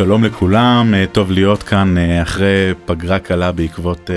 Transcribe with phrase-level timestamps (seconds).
[0.00, 4.10] שלום לכולם, אה, טוב להיות כאן אה, אחרי פגרה קלה בעקבות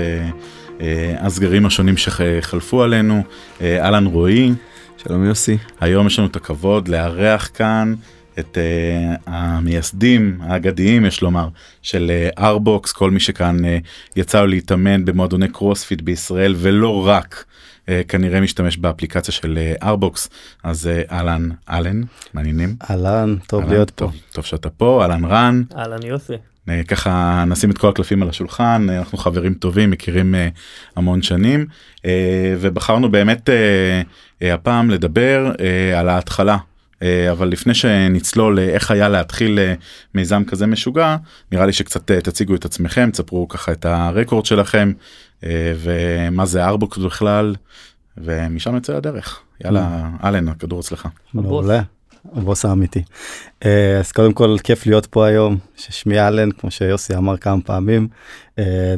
[0.80, 3.22] אה, הסגרים השונים שחלפו עלינו.
[3.60, 4.52] אהלן רועי.
[4.96, 5.58] שלום יוסי.
[5.80, 7.94] היום יש לנו את הכבוד לארח כאן
[8.38, 11.48] את אה, המייסדים האגדיים יש לומר
[11.82, 13.68] של Arbox אה, כל מי שכאן אה,
[14.16, 17.44] יצא לו להתאמן במועדוני קרוספיט בישראל ולא רק
[18.08, 20.30] כנראה משתמש באפליקציה של Arbox אה,
[20.62, 22.00] אז אהלן אלן
[22.34, 22.76] מעניינים.
[22.90, 24.16] אהלן טוב אלן, להיות טוב, פה.
[24.32, 25.62] טוב שאתה פה אהלן רן.
[25.76, 26.32] אהלן יוסי.
[26.34, 30.34] Uh, ככה נשים את כל הקלפים על השולחן אנחנו חברים טובים מכירים
[30.96, 31.66] המון שנים.
[32.60, 33.50] ובחרנו באמת
[34.40, 35.52] הפעם לדבר
[35.96, 36.52] על ההתחלה.
[36.52, 39.74] אה, אבל לפני שנצלול איך היה להתחיל אה,
[40.14, 41.16] מיזם כזה משוגע
[41.52, 44.92] נראה לי שקצת אה, תציגו את עצמכם תספרו ככה את הרקורד שלכם
[45.76, 47.54] ומה זה ארבוקס בכלל
[48.16, 51.08] ומשם יוצא הדרך יאללה אלן הכדור אצלך.
[51.34, 51.82] מעולה.
[52.32, 53.02] הבוס האמיתי.
[54.00, 58.08] אז קודם כל כיף להיות פה היום ששמי אלן כמו שיוסי אמר כמה פעמים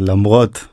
[0.01, 0.65] למרות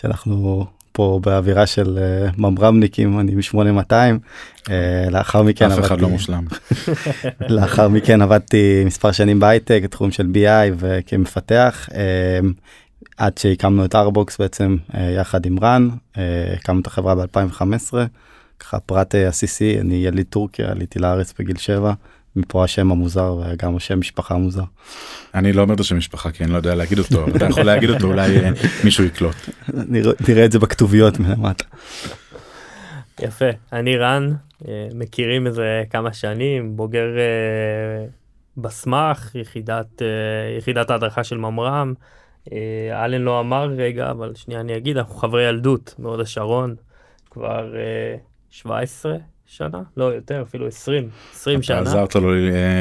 [0.00, 0.66] שאנחנו
[0.96, 4.70] פה באווירה של uh, ממרמניקים אני מ-8200 uh,
[5.10, 6.44] לאחר מכן אף אחד לא מושלם.
[7.56, 11.94] לאחר מכן עבדתי מספר שנים בהייטק תחום של בי.איי וכמפתח uh,
[13.16, 14.76] עד שהקמנו את ארבוקס בעצם
[15.16, 15.88] יחד עם רן
[16.56, 17.94] הקמנו את החברה ב2015
[18.60, 21.92] ככה פרט עסיסי אני יליד טורקיה עליתי לארץ בגיל 7
[22.36, 24.62] מפה השם המוזר וגם השם משפחה מוזר.
[25.34, 27.90] אני לא אומר את השם משפחה כי אני לא יודע להגיד אותו אתה יכול להגיד
[27.90, 28.50] אותו אולי אה,
[28.84, 29.36] מישהו יקלוט.
[30.28, 31.64] נראה את זה בכתוביות מלמטה.
[33.22, 34.32] יפה אני רן
[34.68, 38.06] אה, מכירים איזה כמה שנים בוגר אה,
[38.56, 40.02] בסמך יחידת
[40.58, 41.94] יחידת ההדרכה של ממר"ם.
[42.92, 46.74] אלן לא אמר רגע אבל שנייה אני אגיד אנחנו חברי ילדות מהוד השרון
[47.30, 47.72] כבר
[48.50, 49.16] 17
[49.46, 49.82] שנה?
[49.96, 51.82] לא, יותר, אפילו 20, 20 שנה.
[51.82, 52.34] אתה עזרת לו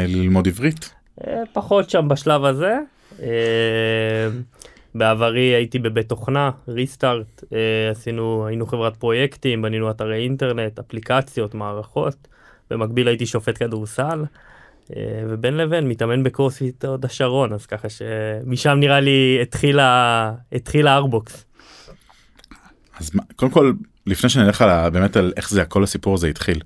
[0.07, 0.93] ללמוד עברית?
[1.27, 2.77] אה, פחות שם בשלב הזה.
[3.21, 4.27] אה,
[4.95, 12.27] בעברי הייתי בבית תוכנה, ריסטארט, אה, עשינו, היינו חברת פרויקטים, בנינו אתרי אינטרנט, אפליקציות, מערכות.
[12.69, 14.23] במקביל הייתי שופט כדורסל.
[15.29, 21.45] ובין לבין מתאמן בקרוספיט הוד השרון, אז ככה שמשם נראה לי התחילה, התחילה Arbox.
[22.99, 23.73] אז קודם כל
[24.07, 26.61] לפני שנלך על באמת על איך זה הכל הסיפור הזה התחיל.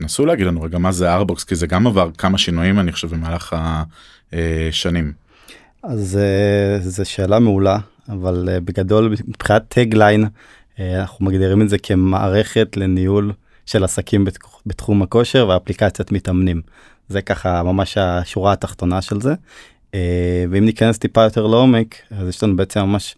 [0.00, 3.08] נסו להגיד לנו רגע מה זה Arbox כי זה גם עבר כמה שינויים אני חושב
[3.08, 3.56] במהלך
[4.32, 5.12] השנים.
[5.82, 7.78] אז אה, זו שאלה מעולה
[8.08, 10.24] אבל אה, בגדול מבחינת tagline
[10.78, 13.32] אה, אנחנו מגדירים את זה כמערכת לניהול
[13.66, 14.26] של עסקים
[14.66, 16.62] בתחום הכושר ואפליקציית מתאמנים.
[17.08, 19.34] זה ככה ממש השורה התחתונה של זה.
[20.50, 23.14] ואם ניכנס טיפה יותר לעומק אז יש לנו בעצם ממש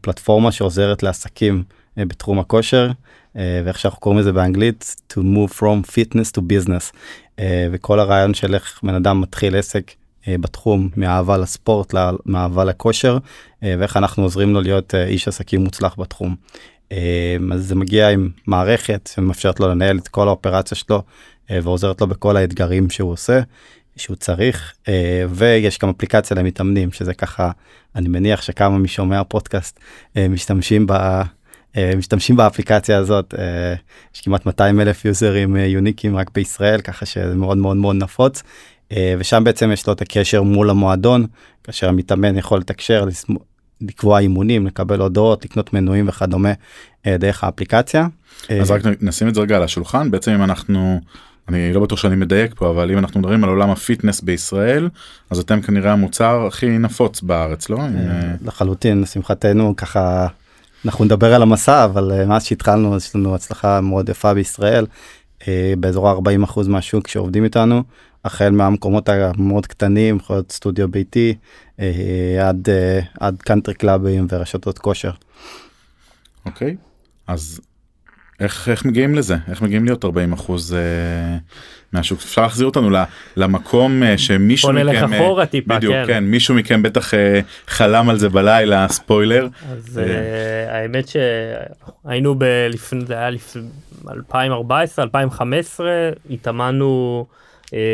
[0.00, 1.62] פלטפורמה שעוזרת לעסקים
[1.96, 2.90] בתחום הכושר
[3.36, 6.96] אה, ואיך שאנחנו קוראים לזה באנגלית to move from fitness to business
[7.38, 9.90] אה, וכל הרעיון של איך בן אדם מתחיל עסק
[10.28, 11.94] בתחום מאהבה לספורט
[12.26, 13.18] מאהבה לכושר
[13.62, 16.36] ואיך אנחנו עוזרים לו להיות איש עסקים מוצלח בתחום.
[17.52, 21.02] אז זה מגיע עם מערכת שמאפשרת לו לנהל את כל האופרציה שלו
[21.50, 23.40] ועוזרת לו בכל האתגרים שהוא עושה
[23.96, 24.74] שהוא צריך
[25.28, 27.50] ויש גם אפליקציה למתאמנים שזה ככה
[27.96, 29.80] אני מניח שכמה משומעי הפודקאסט
[30.16, 30.92] משתמשים ב...
[31.76, 33.74] אה, משתמשים באפליקציה הזאת אה,
[34.14, 38.42] יש כמעט 200 אלף יוזרים אה, יוניקים רק בישראל ככה שזה מאוד מאוד מאוד נפוץ
[39.18, 41.26] ושם בעצם יש לו את הקשר מול המועדון
[41.64, 43.04] כאשר המתאמן יכול לתקשר
[43.80, 46.52] לקבוע אימונים לקבל הודעות לקנות מנויים וכדומה
[47.06, 48.06] דרך האפליקציה.
[48.60, 51.00] אז רק נשים את זה רגע על השולחן בעצם אם אנחנו
[51.48, 54.88] אני לא בטוח שאני מדייק פה אבל אם אנחנו מדברים על עולם הפיטנס בישראל
[55.30, 57.78] אז אתם כנראה המוצר הכי נפוץ בארץ לא?
[58.44, 60.26] לחלוטין לשמחתנו ככה
[60.84, 64.86] אנחנו נדבר על המסע אבל אה, מאז שהתחלנו יש לנו הצלחה מאוד יפה בישראל
[65.48, 67.82] אה, באזור 40 אחוז מהשוק שעובדים איתנו
[68.24, 71.34] החל מהמקומות המאוד קטנים יכול להיות סטודיו ביתי
[71.80, 72.68] אה, עד
[73.20, 75.10] עד קאנטרי קלאבים ורשתות כושר.
[76.46, 76.76] אוקיי
[77.26, 77.60] אז
[78.40, 80.76] איך איך מגיעים לזה איך מגיעים להיות 40 אחוז
[81.94, 82.90] מהשוק אפשר להחזיר אותנו
[83.36, 86.04] למקום אה, שמישהו מכם בוא נלך אה, אחורה טיפה בדיוק כן.
[86.06, 89.48] כן מישהו מכם בטח אה, חלם על זה בלילה ספוילר.
[89.72, 90.00] אז
[90.68, 93.62] האמת שהיינו בלפני זה היה לפני
[94.08, 95.86] 2014 2015
[96.30, 97.26] התאמנו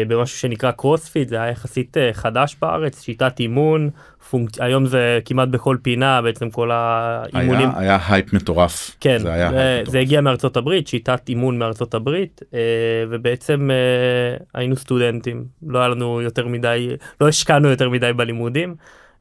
[0.09, 3.91] במשהו שנקרא קרוספיט זה היה יחסית חדש בארץ שיטת אימון
[4.31, 4.51] פונק...
[4.61, 7.69] היום זה כמעט בכל פינה בעצם כל האימונים.
[7.69, 8.97] היה, היה הייפ מטורף.
[9.01, 12.59] כן, זה, היה זה, הייפ זה הגיע מארצות הברית, שיטת אימון מארצות הברית, אה,
[13.11, 16.89] ובעצם אה, היינו סטודנטים, לא היה לנו יותר מדי,
[17.21, 18.75] לא השקענו יותר מדי בלימודים,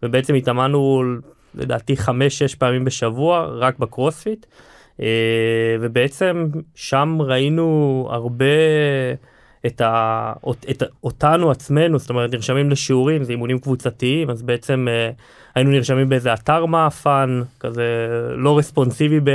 [0.04, 1.04] ובעצם התאמנו
[1.56, 2.10] לדעתי 5-6
[2.58, 4.46] פעמים בשבוע רק בקרוספיט,
[5.02, 5.06] אה,
[5.80, 8.46] ובעצם שם ראינו הרבה...
[9.66, 10.34] את, ה,
[10.70, 15.10] את אותנו עצמנו, זאת אומרת נרשמים לשיעורים, זה אימונים קבוצתיים, אז בעצם אה,
[15.56, 17.84] היינו נרשמים באיזה אתר מאפן, כזה
[18.36, 19.30] לא רספונסיבי ב,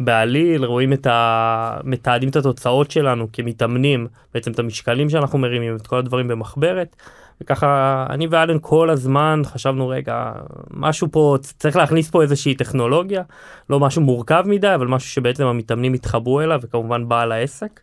[0.00, 1.76] בעליל, רואים את ה...
[1.84, 6.96] מתעדים את התוצאות שלנו כמתאמנים, בעצם את המשקלים שאנחנו מרימים, את כל הדברים במחברת.
[7.40, 10.32] וככה אני ואלן כל הזמן חשבנו רגע
[10.70, 13.22] משהו פה צריך להכניס פה איזושהי טכנולוגיה
[13.70, 17.80] לא משהו מורכב מדי אבל משהו שבעצם המתאמנים יתחברו אליו וכמובן בעל העסק.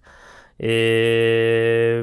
[0.64, 2.02] אה,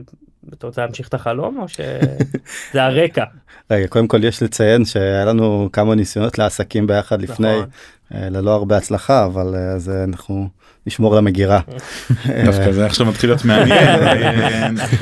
[0.52, 3.24] אתה רוצה להמשיך את החלום או שזה הרקע?
[3.70, 7.68] רגע קודם כל יש לציין שהיה לנו כמה ניסיונות לעסקים ביחד לפני נכון.
[8.14, 10.48] אה, ללא הרבה הצלחה אבל אה, זה אנחנו
[10.86, 11.60] נשמור למגירה.
[12.44, 14.00] דווקא זה עכשיו מתחיל להיות מעניין,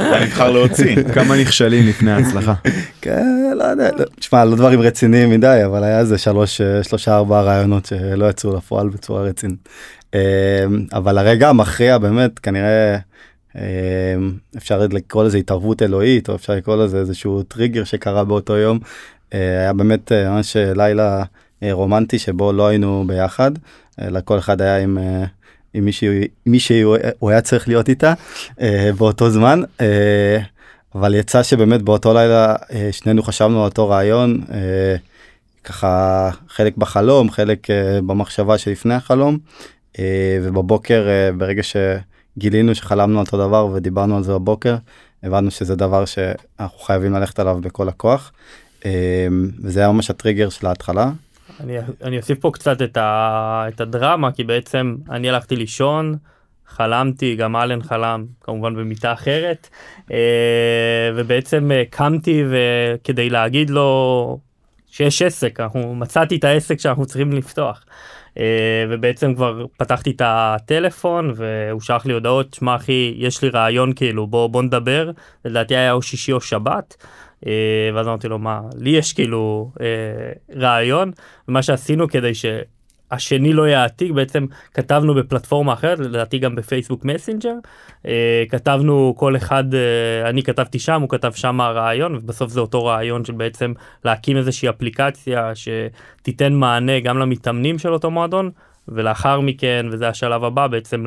[0.00, 1.02] אני נבחר להוציא.
[1.14, 2.54] כמה נכשלים לפני ההצלחה.
[3.00, 3.90] כן, לא יודע,
[4.20, 8.88] תשמע, לא דברים רציניים מדי, אבל היה איזה שלוש, שלושה ארבעה רעיונות שלא יצאו לפועל
[8.88, 9.68] בצורה רצינית.
[10.92, 12.96] אבל הרגע המכריע באמת כנראה
[14.56, 18.78] אפשר לקרוא לזה התערבות אלוהית או אפשר לקרוא לזה איזשהו טריגר שקרה באותו יום.
[19.30, 21.24] היה באמת ממש לילה
[21.62, 23.50] רומנטי שבו לא היינו ביחד,
[24.00, 24.98] אלא כל אחד היה עם
[25.74, 25.88] עם
[26.46, 26.80] מישהי,
[27.18, 28.14] הוא היה צריך להיות איתה
[28.60, 29.62] אה, באותו זמן.
[29.80, 30.38] אה,
[30.94, 34.96] אבל יצא שבאמת באותו לילה אה, שנינו חשבנו על אותו רעיון, אה,
[35.64, 39.38] ככה חלק בחלום, חלק אה, במחשבה שלפני החלום,
[39.98, 41.62] אה, ובבוקר אה, ברגע
[42.36, 44.76] שגילינו שחלמנו על אותו דבר ודיברנו על זה בבוקר,
[45.22, 48.32] הבנו שזה דבר שאנחנו חייבים ללכת עליו בכל הכוח.
[48.84, 49.26] אה,
[49.62, 51.10] וזה היה ממש הטריגר של ההתחלה,
[51.60, 56.16] אני, אני אוסיף פה קצת את, ה, את הדרמה כי בעצם אני הלכתי לישון
[56.66, 59.68] חלמתי גם אלן חלם כמובן במיטה אחרת
[60.12, 60.16] אה,
[61.16, 64.38] ובעצם אה, קמתי וכדי להגיד לו
[64.86, 67.84] שיש עסק אנחנו מצאתי את העסק שאנחנו צריכים לפתוח.
[68.38, 73.92] אה, ובעצם כבר פתחתי את הטלפון והוא שלח לי הודעות שמע אחי יש לי רעיון
[73.92, 75.10] כאילו בוא בוא נדבר.
[75.44, 76.96] לדעתי היה או שישי או שבת
[77.46, 81.10] אה, ואז אמרתי לו מה לי יש כאילו אה, רעיון?
[81.48, 82.32] מה שעשינו כדי
[83.18, 87.54] שהשני לא יעתיק בעצם כתבנו בפלטפורמה אחרת לדעתי גם בפייסבוק מסנג'ר
[88.06, 89.64] אה, כתבנו כל אחד
[90.24, 93.72] אני כתבתי שם הוא כתב שם הרעיון ובסוף זה אותו רעיון של בעצם
[94.04, 98.50] להקים איזושהי אפליקציה שתיתן מענה גם למתאמנים של אותו מועדון
[98.88, 101.04] ולאחר מכן וזה השלב הבא בעצם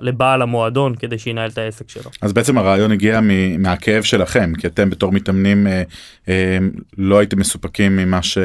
[0.00, 2.10] לבעל המועדון כדי שינהל את העסק שלו.
[2.22, 3.20] אז בעצם הרעיון הגיע
[3.58, 5.82] מהכאב שלכם כי אתם בתור מתאמנים אה,
[6.28, 6.58] אה,
[6.98, 8.38] לא הייתם מסופקים ממה ש...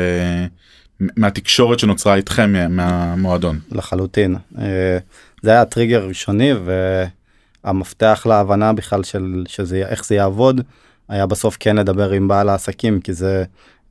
[0.99, 3.59] מהתקשורת שנוצרה איתכם מהמועדון.
[3.71, 4.35] לחלוטין.
[4.57, 4.97] אה,
[5.41, 6.51] זה היה הטריגר הראשוני
[7.63, 10.61] והמפתח להבנה בכלל של שזה איך זה יעבוד
[11.09, 13.43] היה בסוף כן לדבר עם בעל העסקים כי זה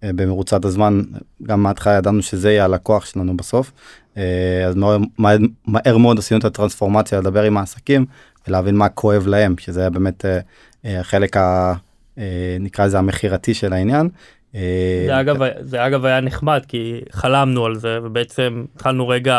[0.04, 1.02] אה, במרוצת הזמן
[1.42, 3.72] גם מההתחלה ידענו שזה יהיה הלקוח שלנו בסוף
[4.16, 8.06] אה, אז מהר, מהר, מהר מאוד עשינו את הטרנספורמציה לדבר עם העסקים
[8.48, 10.24] ולהבין מה כואב להם שזה היה באמת
[10.84, 11.74] החלק ה...
[12.60, 14.08] נקרא לזה המכירתי של העניין.
[15.06, 19.38] זה אגב, זה אגב היה נחמד כי חלמנו על זה ובעצם התחלנו רגע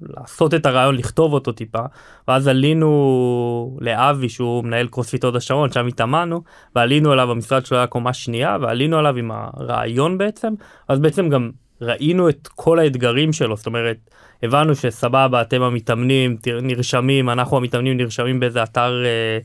[0.00, 1.82] לעשות את הרעיון לכתוב אותו טיפה
[2.28, 6.42] ואז עלינו לאבי שהוא מנהל קרוספיט הוד השרון שם התאמנו
[6.76, 10.54] ועלינו אליו במשרד שלו היה קומה שנייה ועלינו עליו עם הרעיון בעצם
[10.88, 11.50] אז בעצם גם
[11.80, 13.96] ראינו את כל האתגרים שלו זאת אומרת
[14.42, 19.38] הבנו שסבבה אתם המתאמנים נרשמים אנחנו המתאמנים נרשמים באיזה אתר אה,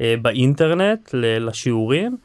[0.00, 2.16] אה, באינטרנט לשיעורים.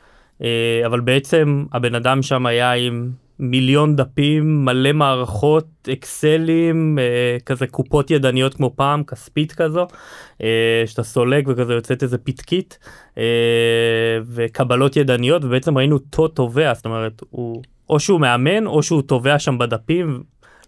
[0.41, 7.67] אה, אבל בעצם הבן אדם שם היה עם מיליון דפים מלא מערכות אקסלים אה, כזה
[7.67, 9.87] קופות ידניות כמו פעם כספית כזו
[10.43, 12.79] אה, שאתה סולק וכזה יוצאת איזה פתקית
[14.27, 19.39] וקבלות ידניות ובעצם ראינו אותו תובע זאת אומרת הוא או שהוא מאמן או שהוא תובע
[19.39, 20.23] שם בדפים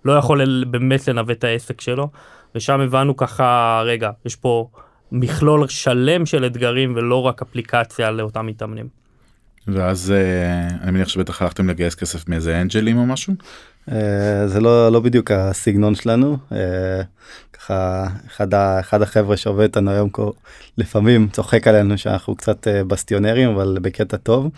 [0.05, 2.09] לא יכול באמת לנווט את העסק שלו
[2.55, 4.69] ושם הבנו ככה רגע יש פה
[5.11, 8.98] מכלול שלם של אתגרים ולא רק אפליקציה לאותם מתאמנים.
[9.67, 13.33] ואז uh, אני מניח שבטח הלכתם לגייס כסף מאיזה אנג'לים או משהו?
[13.89, 13.91] Uh,
[14.45, 16.53] זה לא לא בדיוק הסגנון שלנו uh,
[17.53, 20.09] ככה אחד, אחד החבר'ה שעובד איתנו היום
[20.77, 24.49] לפעמים צוחק עלינו שאנחנו קצת בסטיונרים אבל בקטע טוב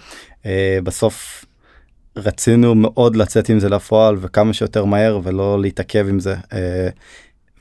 [0.84, 1.46] בסוף
[2.16, 6.36] רצינו מאוד לצאת עם זה לפועל וכמה שיותר מהר ולא להתעכב עם זה.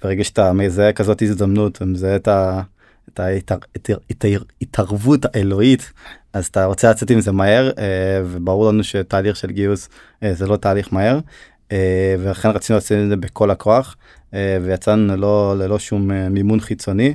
[0.02, 2.62] ברגע שאתה מזהה כזאת הזדמנות ומזהה את ה...
[3.09, 5.92] את ההתערבות האלוהית
[6.33, 9.88] אז אתה רוצה לצאת עם זה מהר אה, וברור לנו שתהליך של גיוס
[10.23, 11.19] אה, זה לא תהליך מהר
[11.73, 13.97] אה, ולכן רצינו לעשות את זה בכל הכוח
[14.62, 17.14] ויצאנו ללא ללא שום מימון חיצוני.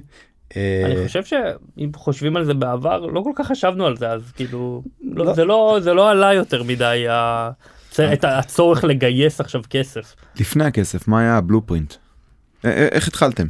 [0.56, 4.84] אני חושב שאם חושבים על זה בעבר לא כל כך חשבנו על זה אז כאילו
[5.04, 5.34] לא, לא.
[5.34, 7.06] זה לא זה לא עלה יותר מדי
[8.14, 10.16] את הצורך לגייס עכשיו כסף.
[10.40, 11.94] לפני הכסף מה היה הבלופרינט?
[12.64, 13.48] איך התחלתם?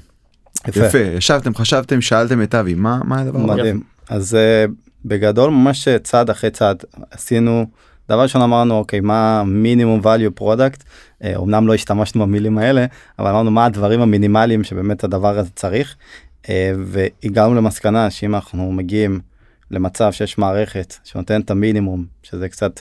[0.67, 0.85] יפה.
[0.85, 3.81] יפה, ישבתם, חשבתם, שאלתם את אבי, מה, מה הדבר מדהים.
[4.09, 4.65] אז אה,
[5.05, 7.65] בגדול ממש צעד אחרי צעד עשינו
[8.09, 10.83] דבר ראשון אמרנו אוקיי מה מינימום value product
[11.23, 12.85] אה, אמנם לא השתמשנו במילים האלה
[13.19, 15.95] אבל אמרנו מה הדברים המינימליים שבאמת הדבר הזה צריך
[16.49, 19.19] אה, והגענו למסקנה שאם אנחנו מגיעים
[19.71, 22.79] למצב שיש מערכת שנותנת את המינימום שזה קצת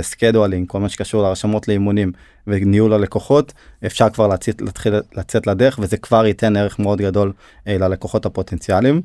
[0.00, 2.12] סקדואלינג כל מה שקשור להרשמות לאימונים
[2.46, 3.52] וניהול הלקוחות
[3.86, 7.32] אפשר כבר לצאת, להתחיל לצאת לדרך וזה כבר ייתן ערך מאוד גדול
[7.66, 9.02] אה, ללקוחות הפוטנציאליים.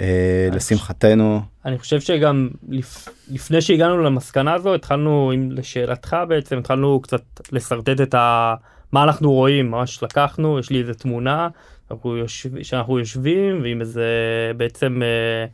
[0.00, 3.08] אה, לשמחתנו אני חושב שגם לפ...
[3.30, 7.22] לפני שהגענו למסקנה הזו התחלנו עם לשאלתך בעצם התחלנו קצת
[7.52, 8.54] לשרטט את ה...
[8.92, 11.48] מה אנחנו רואים ממש לקחנו יש לי איזה תמונה
[11.90, 12.62] אנחנו יושב...
[12.62, 14.04] שאנחנו יושבים ועם איזה
[14.56, 15.02] בעצם.
[15.02, 15.46] אה, אה,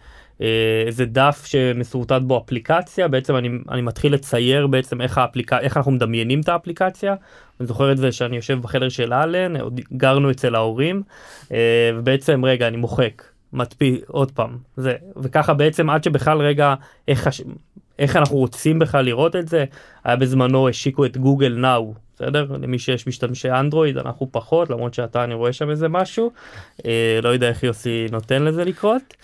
[0.86, 5.92] איזה דף שמסורטט בו אפליקציה בעצם אני, אני מתחיל לצייר בעצם איך האפליקציה איך אנחנו
[5.92, 7.14] מדמיינים את האפליקציה.
[7.60, 11.02] אני זוכר את זה שאני יושב בחדר של אלן עוד גרנו אצל ההורים
[11.52, 16.74] אה, ובעצם רגע אני מוחק מדפיס עוד פעם זה וככה בעצם עד שבכלל רגע
[17.08, 17.28] איך,
[17.98, 19.64] איך אנחנו רוצים בכלל לראות את זה
[20.04, 25.24] היה בזמנו השיקו את גוגל נאו בסדר למי שיש משתמשי אנדרואיד אנחנו פחות למרות שאתה
[25.24, 26.30] אני רואה שם איזה משהו
[26.86, 29.14] אה, לא יודע איך יוסי נותן לזה לקרות.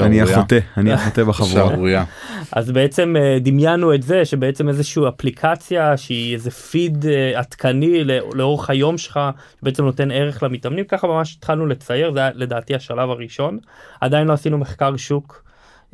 [0.00, 2.04] אני החוטא אני החוטא בחבורה.
[2.52, 8.70] אז בעצם אה, דמיינו את זה שבעצם איזושהי אפליקציה שהיא איזה פיד אה, עדכני לאורך
[8.70, 9.20] היום שלך
[9.62, 13.58] בעצם נותן ערך למתאמנים ככה ממש התחלנו לצייר זה היה לדעתי השלב הראשון
[14.00, 15.42] עדיין לא עשינו מחקר שוק.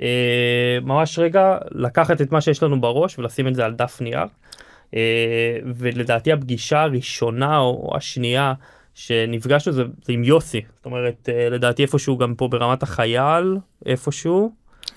[0.02, 4.26] אה, ממש רגע לקחת את מה שיש לנו בראש ולשים את זה על דף נייר.
[5.76, 8.52] ולדעתי הפגישה הראשונה או השנייה
[8.94, 13.56] שנפגשנו זה, זה עם יוסי זאת אומרת לדעתי איפשהו גם פה ברמת החייל
[13.86, 14.52] איפשהו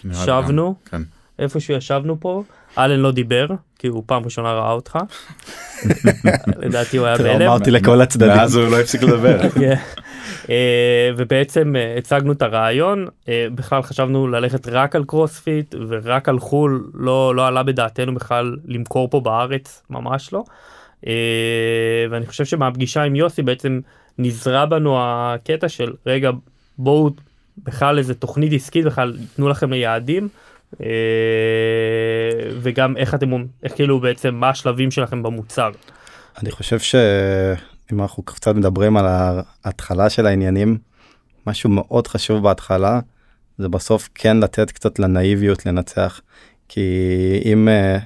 [0.05, 1.01] ישבנו כן.
[1.39, 2.43] איפשהו ישבנו פה
[2.77, 3.47] אלן לא דיבר
[3.79, 4.97] כי הוא פעם ראשונה ראה אותך.
[6.63, 7.47] לדעתי הוא היה בהלם.
[7.47, 8.37] אמרתי לכל הצדדים.
[8.37, 9.41] ואז הוא לא הפסיק לדבר.
[10.49, 16.39] אה, ובעצם אה, הצגנו את הרעיון אה, בכלל חשבנו ללכת רק על קרוספיט ורק על
[16.39, 20.43] חול לא לא עלה בדעתנו בכלל למכור פה בארץ ממש לא.
[22.09, 23.79] ואני חושב שמהפגישה עם יוסי בעצם
[24.17, 26.31] נזרע בנו הקטע של רגע
[26.77, 27.09] בואו
[27.63, 30.27] בכלל איזה תוכנית עסקית בכלל ייתנו לכם ליעדים
[32.61, 33.31] וגם איך אתם
[33.63, 35.71] איך כאילו בעצם מה השלבים שלכם במוצר.
[36.41, 36.79] אני חושב
[37.89, 39.05] שאם אנחנו קצת מדברים על
[39.63, 40.77] ההתחלה של העניינים
[41.47, 42.99] משהו מאוד חשוב בהתחלה
[43.57, 46.21] זה בסוף כן לתת קצת לנאיביות לנצח
[46.67, 46.89] כי
[47.45, 47.97] אם אה,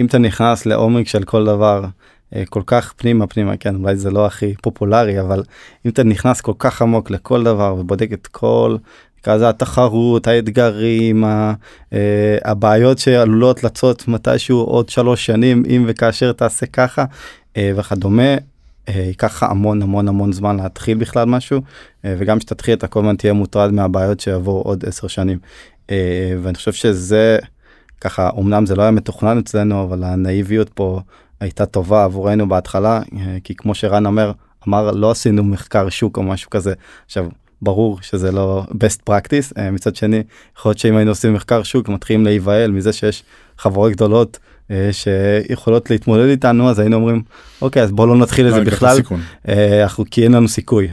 [0.00, 1.84] אם אתה נכנס לעומק של כל דבר
[2.34, 5.42] אה, כל כך פנימה פנימה כן אולי זה לא הכי פופולרי אבל
[5.86, 8.76] אם אתה נכנס כל כך עמוק לכל דבר ובודק את כל
[9.22, 11.52] כזה התחרות האתגרים אה,
[12.44, 17.04] הבעיות שעלולות לצות מתישהו עוד שלוש שנים אם וכאשר תעשה ככה
[17.56, 18.49] אה, וכדומה.
[18.88, 21.60] ייקח לך המון המון המון זמן להתחיל בכלל משהו
[22.04, 25.38] וגם שתתחיל אתה כל הזמן תהיה מוטרד מהבעיות שיבואו עוד עשר שנים.
[26.42, 27.38] ואני חושב שזה
[28.00, 31.00] ככה אמנם זה לא היה מתוכנן אצלנו אבל הנאיביות פה
[31.40, 34.32] הייתה טובה עבורנו בהתחלה אה, כי כמו שרן אומר
[34.68, 36.74] אמר לא עשינו מחקר שוק או משהו כזה.
[37.06, 37.28] עכשיו
[37.62, 40.22] ברור שזה לא best practice אה, מצד שני
[40.56, 43.24] יכול להיות שאם היינו עושים מחקר שוק מתחילים להיבהל מזה שיש
[43.58, 44.49] חברות גדולות אה,
[44.92, 47.22] שיכולות להתמודד איתנו אז היינו אומרים
[47.62, 48.98] אוקיי אז בוא לא נתחיל את זה בכלל.
[49.82, 50.88] אנחנו כי אין לנו סיכוי.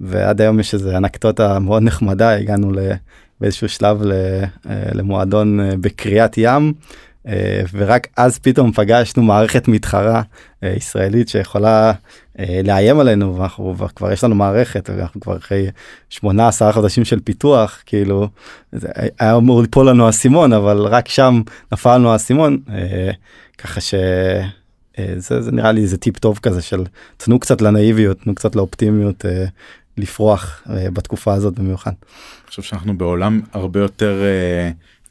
[0.00, 2.72] ועד היום יש איזה אנקדוטה מאוד נחמדה הגענו
[3.40, 4.02] באיזשהו שלב
[4.94, 6.70] למועדון בקריאת ים אה,
[7.72, 10.22] ורק אז פתאום פגשנו מערכת מתחרה
[10.62, 11.92] אה, ישראלית שיכולה
[12.38, 15.66] אה, לאיים עלינו ואנחנו כבר יש לנו מערכת ואנחנו כבר אחרי
[16.10, 18.28] 18 חודשים של פיתוח כאילו
[18.72, 18.88] זה
[19.18, 22.58] היה אמור ליפול לנו האסימון אבל רק שם נפל לנו האסימון
[23.58, 23.94] ככה ש...
[25.16, 26.84] זה, זה נראה לי איזה טיפ טוב כזה של
[27.16, 29.24] תנו קצת לנאיביות תנו קצת לאופטימיות
[29.96, 31.90] לפרוח בתקופה הזאת במיוחד.
[31.90, 34.22] אני חושב שאנחנו בעולם הרבה יותר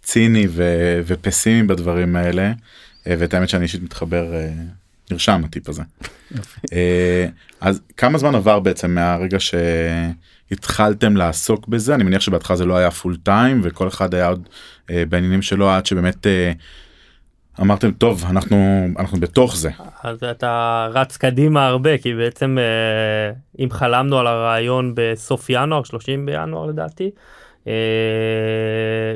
[0.03, 2.51] ציני ו- ופסימי בדברים האלה
[3.07, 4.49] אה, ואת האמת שאני אישית מתחבר אה,
[5.11, 5.83] נרשם הטיפ הזה.
[6.73, 7.25] אה,
[7.61, 12.91] אז כמה זמן עבר בעצם מהרגע שהתחלתם לעסוק בזה אני מניח שבהתחלה זה לא היה
[12.91, 14.49] פול טיים וכל אחד היה עוד
[14.89, 16.27] בעניינים שלו עד שבאמת
[17.61, 19.69] אמרתם טוב אנחנו אנחנו בתוך זה.
[20.03, 22.57] אז אתה רץ קדימה הרבה כי בעצם
[23.59, 27.09] אם חלמנו על הרעיון בסוף ינואר 30 בינואר לדעתי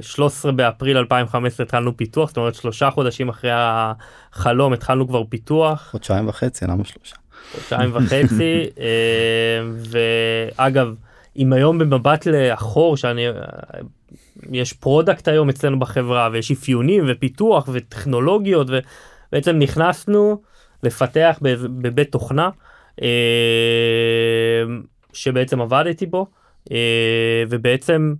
[0.02, 5.88] 13 אה, באפריל 2015 התחלנו פיתוח זאת אומרת שלושה חודשים אחרי החלום התחלנו כבר פיתוח.
[5.92, 7.16] חודשיים וחצי למה שלושה?
[7.52, 9.62] חודשיים וחצי אה,
[10.58, 10.96] ואגב
[11.38, 13.26] אם היום במבט לאחור שאני
[14.52, 20.42] יש product היום אצלנו בחברה ויש אפיונים ופיתוח וטכנולוגיות ובעצם נכנסנו
[20.84, 22.50] לפתח בבית תוכנה
[23.02, 23.08] אה,
[25.14, 26.28] שבעצם עבדתי בו
[27.50, 28.14] ובעצם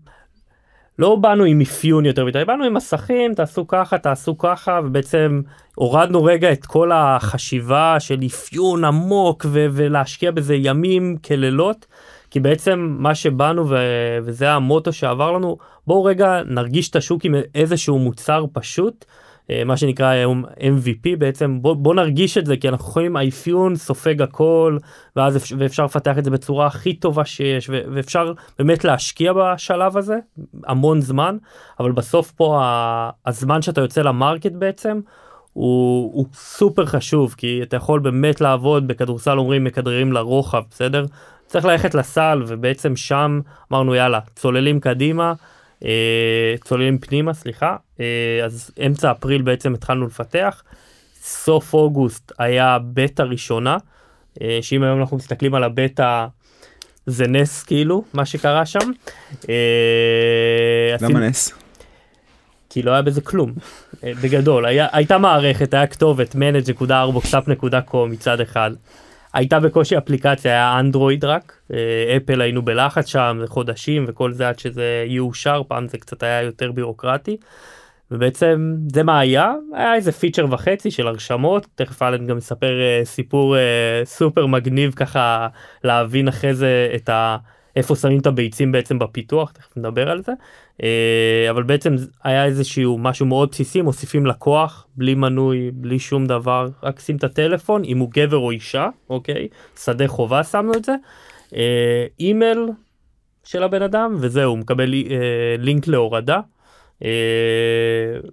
[1.00, 5.42] לא באנו עם אפיון יותר מדי, באנו עם מסכים, תעשו ככה, תעשו ככה, ובעצם
[5.76, 11.86] הורדנו רגע את כל החשיבה של אפיון עמוק ו- ולהשקיע בזה ימים כלילות,
[12.32, 17.36] כי בעצם מה שבאנו ו- וזה המוטו שעבר לנו, בואו רגע נרגיש את השוק עם
[17.56, 19.06] איזשהו מוצר פשוט.
[19.52, 23.76] אה, מה שנקרא היום MVP בעצם בוא, בוא נרגיש את זה כי אנחנו יכולים האפיון
[23.76, 24.78] סופג הכל
[25.16, 29.98] ואז אפשר, ואפשר לפתח את זה בצורה הכי טובה שיש ו, ואפשר באמת להשקיע בשלב
[29.98, 30.18] הזה
[30.64, 31.38] המון זמן
[31.80, 32.62] אבל בסוף פה
[33.26, 35.00] הזמן שאתה יוצא למרקט בעצם
[35.54, 41.06] הוא, הוא סופר חשוב כי אתה יכול באמת לעבוד בכדורסל אומרים מכדררים לרוחב בסדר
[41.48, 43.40] צריך ללכת לסל ובעצם שם
[43.72, 45.34] אמרנו יאללה צוללים קדימה.
[45.86, 48.06] אה, צוללים פנימה סליחה אה,
[48.46, 50.64] אז אמצע אפריל בעצם התחלנו לפתח.
[51.22, 53.78] סוף אוגוסט היה בטא ראשונה
[54.42, 56.26] אה, שאם היום אנחנו מסתכלים על הבטא
[57.06, 58.92] זה נס כאילו מה שקרה שם.
[61.02, 61.52] למה נס?
[62.70, 63.54] כי לא היה בזה כלום
[64.04, 68.72] בגדול היה, הייתה מערכת היה כתובת manage.arboxup.com מצד אחד
[69.34, 74.60] הייתה בקושי אפליקציה, היה אנדרואיד רק, אה, אפל היינו בלחץ שם חודשים וכל זה עד
[74.60, 77.38] שזה יאושר, פעם זה קצת היה יותר בירוקרטי.
[78.12, 83.02] ובעצם זה מה היה, היה איזה פיצ'ר וחצי של הרשמות, תכף אלן גם מספר אה,
[83.06, 85.48] סיפור אה, סופר מגניב ככה
[85.84, 87.38] להבין אחרי זה את ה...
[87.78, 90.32] איפה שמים את הביצים בעצם בפיתוח, תכף נדבר על זה.
[90.84, 96.68] אה, אבל בעצם היה איזשהו משהו מאוד בסיסי, מוסיפים לקוח, בלי מנוי, בלי שום דבר,
[96.84, 99.48] רק שים את הטלפון, אם הוא גבר או אישה, אוקיי?
[99.84, 100.96] שדה חובה שמנו את זה.
[101.56, 102.60] אה, אימייל
[103.44, 106.40] של הבן אדם, וזהו, מקבל אה, לינק להורדה.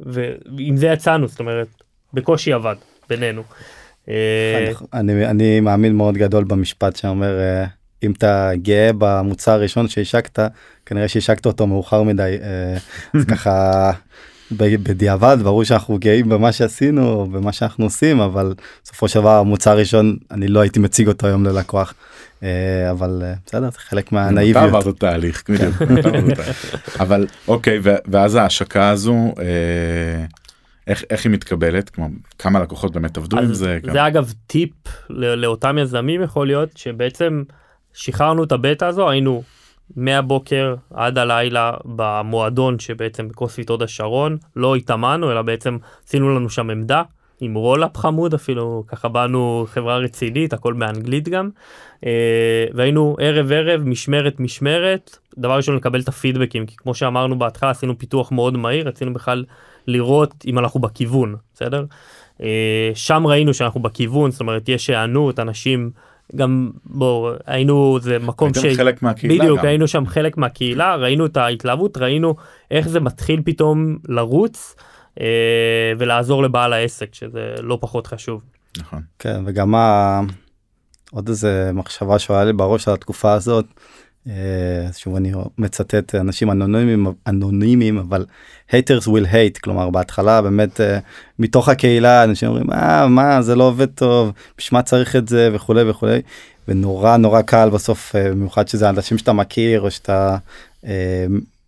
[0.07, 1.69] ועם זה יצאנו, זאת אומרת,
[2.15, 2.77] בקושי עבד
[3.09, 3.43] בינינו.
[4.93, 7.39] אני מאמין מאוד גדול במשפט שאומר
[8.03, 10.39] אם אתה גאה במוצר הראשון שהשקת
[10.87, 12.77] כנראה שהשקת אותו מאוחר מדי אה,
[13.15, 13.93] אז ככה
[14.53, 18.55] בדיעבד ברור שאנחנו גאים במה שעשינו במה שאנחנו עושים אבל
[18.85, 21.95] בסופו של דבר המוצר הראשון אני לא הייתי מציג אותו היום ללקוח
[22.43, 24.69] אה, אבל אה, בסדר זה חלק מהנאיביות.
[24.69, 25.71] אתה עברת תהליך כן.
[27.01, 29.35] אבל אוקיי ואז ההשקה הזו.
[30.87, 33.55] איך, איך היא מתקבלת כמו כמה לקוחות באמת עבדו עם זה.
[33.55, 34.07] זה כמה...
[34.07, 34.71] אגב טיפ
[35.11, 37.43] לאותם יזמים יכול להיות שבעצם
[37.95, 39.43] שחררנו את הבטא הזו היינו
[39.97, 44.37] מהבוקר עד הלילה במועדון שבעצם בקוספיט הוד השרון.
[44.57, 47.03] לא התאמנו אלא בעצם עשינו לנו שם עמדה
[47.41, 51.51] עם רולאפ חמוד אפילו ככה באנו חברה רצינית הכל באנגלית גם.
[52.07, 55.19] אה, והיינו ערב ערב משמרת משמרת.
[55.39, 59.45] דבר ראשון לקבל את הפידבקים כי כמו שאמרנו בהתחלה עשינו פיתוח מאוד מהיר רצינו בכלל
[59.87, 61.85] לראות אם אנחנו בכיוון בסדר?
[62.43, 65.91] אה, שם ראינו שאנחנו בכיוון זאת אומרת יש היענות אנשים.
[66.37, 68.77] גם בוא היינו זה מקום ש...
[68.77, 69.67] חלק מהקהילה בדיוק גם.
[69.67, 72.35] היינו שם חלק מהקהילה ראינו את ההתלהבות ראינו
[72.71, 74.77] איך זה מתחיל פתאום לרוץ
[75.21, 78.43] אה, ולעזור לבעל העסק שזה לא פחות חשוב.
[78.79, 79.03] נכון.
[79.19, 80.21] כן וגם מה
[81.11, 83.67] עוד איזה מחשבה שעולה לי בראש על התקופה הזאת.
[84.29, 88.27] אה, שוב אני מצטט אנשים אנונימיים אנונימיים אבל
[88.71, 89.61] haters will hate.
[89.61, 90.99] כלומר בהתחלה באמת אה,
[91.39, 95.51] מתוך הקהילה אנשים אומרים אה, מה זה לא עובד טוב בשביל מה צריך את זה?
[95.53, 96.21] וכולי וכולי.
[96.69, 100.37] ונורא נורא קל בסוף אה, במיוחד שזה אנשים שאתה מכיר או שאתה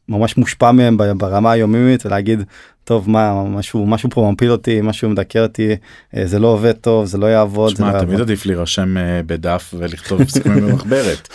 [0.08, 2.42] ממש מושפע מהם ברמה היומיומית ולהגיד
[2.84, 5.76] טוב מה משהו משהו פה מפיל אותי משהו מדכא אותי
[6.16, 7.74] אה, זה לא עובד טוב זה לא יעבוד.
[7.74, 11.28] תשמע, לא תמיד עדיף להירשם אה, בדף ולכתוב סיכומים במחברת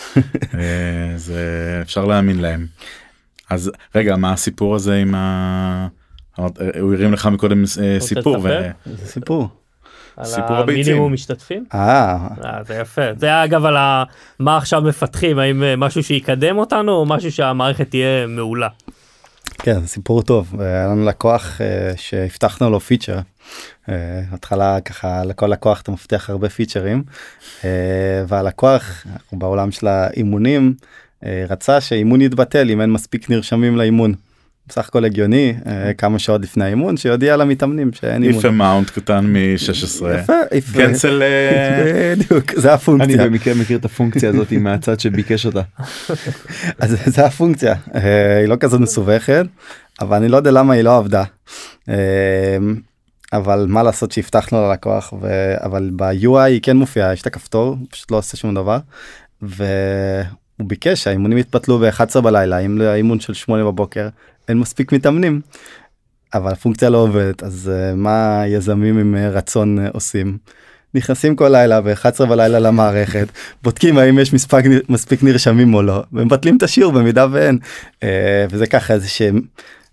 [0.54, 2.66] אה, זה אפשר להאמין להם.
[3.50, 5.88] אז רגע מה הסיפור הזה עם ה...
[6.80, 7.64] הוא הרים לך מקודם
[7.98, 8.38] סיפור.
[8.42, 8.48] ו...
[9.04, 9.48] סיפור.
[10.22, 10.82] סיפור הביצים.
[10.82, 11.64] המינימום משתתפים?
[11.74, 12.18] אה.
[12.66, 13.02] זה יפה.
[13.16, 13.76] זה אגב על
[14.38, 18.68] מה עכשיו מפתחים, האם משהו שיקדם אותנו או משהו שהמערכת תהיה מעולה.
[19.58, 20.60] כן, סיפור טוב.
[20.60, 21.60] היה לנו לקוח
[21.96, 23.18] שהבטחנו לו פיצ'ר.
[24.32, 27.02] התחלה ככה לכל לקוח אתה מבטיח הרבה פיצ'רים.
[28.28, 30.74] והלקוח, בעולם של האימונים,
[31.48, 34.14] רצה שאימון יתבטל אם אין מספיק נרשמים לאימון.
[34.72, 38.36] בסך הכל הגיוני אה, כמה שעות לפני האימון שיודיע למתאמנים שאין אימון.
[38.36, 40.04] איפה מאונט קטן מ-16.
[40.14, 40.32] יפה.
[40.74, 41.22] קנסל.
[41.22, 43.14] אה, בדיוק זה הפונקציה.
[43.14, 45.62] אני במקרה מכיר את הפונקציה הזאת מהצד שביקש אותה.
[46.78, 49.46] אז זה הפונקציה אה, היא לא כזאת מסובכת
[50.00, 51.24] אבל אני לא יודע למה היא לא עבדה.
[53.32, 55.12] אבל מה לעשות שהבטחנו ללקוח
[55.64, 58.78] אבל ב-UI היא כן מופיעה יש את הכפתור פשוט לא עושה שום דבר.
[60.56, 64.08] הוא ביקש שהאימונים יתפתלו ב-11 בלילה אם לאימון של 8 בבוקר
[64.48, 65.40] אין מספיק מתאמנים.
[66.34, 70.38] אבל הפונקציה לא עובדת אז uh, מה יזמים עם uh, רצון uh, עושים
[70.94, 73.28] נכנסים כל לילה ב-11 בלילה למערכת,
[73.62, 77.58] בודקים האם יש מספק, מספיק נרשמים או לא, ומבטלים את השיעור במידה ואין.
[78.02, 79.40] אה, וזה ככה איזה שהם,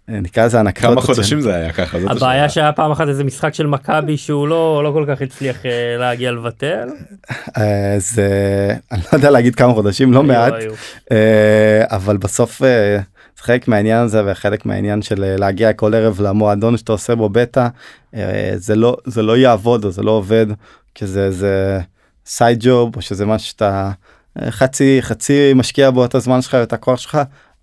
[0.10, 0.92] נקרא לזה אנקדוטות.
[0.94, 1.98] כמה חודשים זה היה ככה.
[1.98, 2.50] הבעיה.
[2.50, 6.32] שהיה פעם אחת איזה משחק של מכבי שהוא לא לא כל כך הצליח אה, להגיע
[6.32, 6.90] לבטל.
[7.58, 8.30] אה, זה,
[8.92, 10.54] אני לא יודע להגיד כמה חודשים, לא מעט.
[11.12, 13.00] אה, אבל בסוף זה
[13.38, 17.68] חלק מהעניין הזה וחלק מהעניין של להגיע כל ערב למועדון שאתה עושה בו בטא,
[18.56, 20.46] זה לא, זה לא יעבוד או זה לא עובד,
[20.96, 21.80] כי זה, זה
[22.26, 23.92] סייד ג'וב או שזה משהו שאתה
[24.50, 27.18] חצי חצי משקיע בו את הזמן שלך ואת הכוח שלך.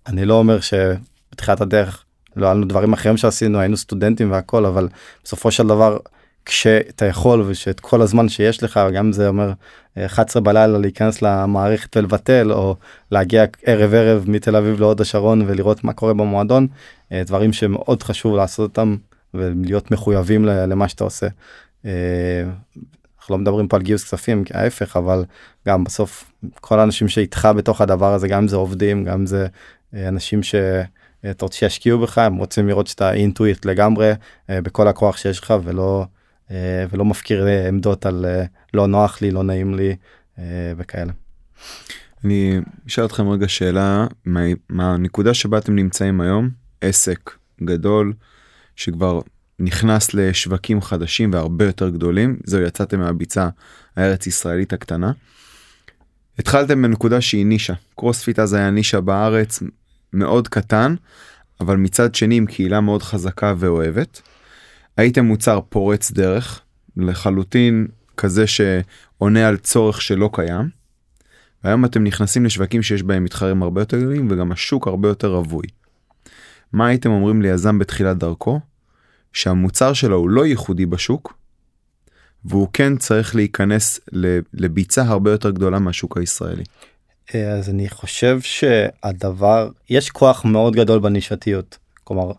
[0.07, 2.03] אני לא אומר שבתחילת הדרך
[2.37, 4.87] לא היה לנו דברים אחרים שעשינו היינו סטודנטים והכל אבל
[5.23, 5.97] בסופו של דבר
[6.45, 9.51] כשאתה יכול ושאת כל הזמן שיש לך גם אם זה אומר
[9.97, 12.75] אה, 11 בלילה להיכנס למערכת ולבטל או
[13.11, 16.67] להגיע ערב ערב מתל אביב להוד השרון ולראות מה קורה במועדון
[17.11, 18.95] אה, דברים שמאוד חשוב לעשות אותם
[19.33, 21.27] ולהיות מחויבים למה שאתה עושה.
[21.85, 22.43] אה,
[23.19, 25.25] אנחנו לא מדברים פה על גיוס כספים ההפך אבל
[25.67, 29.47] גם בסוף כל האנשים שאיתך בתוך הדבר הזה גם אם זה עובדים גם אם זה
[29.93, 30.55] אה, אנשים ש...
[31.31, 34.11] אתה רוצה שישקיעו בך הם רוצים לראות שאתה אינטואיט לגמרי
[34.49, 36.05] אה, בכל הכוח שיש לך ולא
[36.51, 38.25] אה, ולא מפקיר אה, עמדות על
[38.73, 39.95] לא נוח לי לא נעים לי
[40.77, 41.11] וכאלה.
[42.23, 46.49] אני אשאל אתכם רגע שאלה מה- מהנקודה שבה אתם נמצאים היום
[46.81, 47.31] עסק
[47.63, 48.13] גדול
[48.75, 49.19] שכבר
[49.59, 53.49] נכנס לשווקים חדשים והרבה יותר גדולים זהו יצאתם מהביצה
[53.95, 55.11] הארץ ישראלית הקטנה.
[56.39, 59.59] התחלתם בנקודה שהיא נישה קרוספיט אז היה נישה בארץ
[60.17, 60.95] מאוד קטן
[61.61, 64.21] אבל מצד שני עם קהילה מאוד חזקה ואוהבת.
[64.97, 66.61] הייתם מוצר פורץ דרך
[66.97, 70.69] לחלוטין כזה שעונה על צורך שלא קיים.
[71.63, 75.67] והיום אתם נכנסים לשווקים שיש בהם מתחרים הרבה יותר גדולים וגם השוק הרבה יותר רווי.
[76.73, 78.59] מה הייתם אומרים ליזם בתחילת דרכו?
[79.33, 81.33] שהמוצר שלו הוא לא ייחודי בשוק
[82.45, 83.99] והוא כן צריך להיכנס
[84.53, 86.63] לביצה הרבה יותר גדולה מהשוק הישראלי.
[87.35, 92.31] אה, אז אני חושב שהדבר יש כוח מאוד גדול בנישתיות כלומר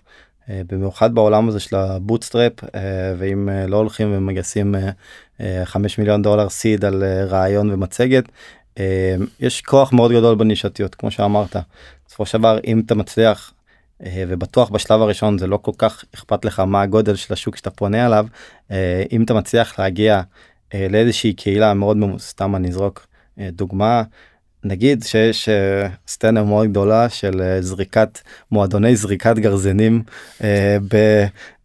[0.50, 2.70] אה, במיוחד בעולם הזה של ה bootstrap אה,
[3.18, 4.90] ואם לא הולכים ומגייסים אה,
[5.40, 8.24] אה, 5 מיליון דולר seed על רעיון ומצגת
[9.40, 11.56] יש כוח מאוד גדול בנישתיות כמו שאמרת.
[12.06, 13.52] בסופו של דבר אם אתה מצליח
[14.00, 18.06] ובטוח בשלב הראשון זה לא כל כך אכפת לך מה הגודל של השוק שאתה פונה
[18.06, 18.26] עליו
[19.12, 20.20] אם אתה מצליח להגיע
[20.74, 23.06] לאיזושהי קהילה מאוד סתם אני אזרוק
[23.38, 24.02] דוגמה
[24.64, 28.18] נגיד שיש אה, סצנה מאוד גדולה של אה, זריקת
[28.50, 30.02] מועדוני זריקת גרזנים
[30.44, 30.76] אה,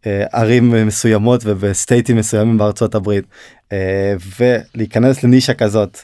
[0.05, 3.25] בערים מסוימות ובסטייטים מסוימים בארצות הברית
[4.37, 5.97] ולהיכנס לנישה כזאת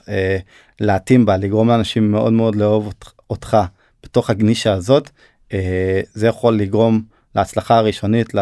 [0.80, 2.94] להתאים בה לגרום לאנשים מאוד מאוד לאהוב
[3.30, 3.66] אותך-
[4.04, 5.10] בתוך הנישה הזאת
[6.14, 7.02] זה יכול לגרום
[7.36, 8.34] להצלחה הראשונית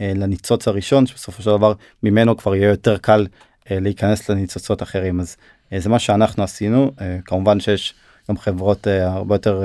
[0.00, 1.72] לניצוץ הראשון שבסופו של דבר
[2.02, 3.26] ממנו כבר יהיה יותר קל
[3.70, 5.20] להיכנס לניצוצות אחרים.
[5.20, 5.36] אז
[5.76, 6.92] זה מה שאנחנו עשינו.
[7.00, 7.94] אה, כמובן שיש
[8.30, 9.62] גם חברות אה, הרבה יותר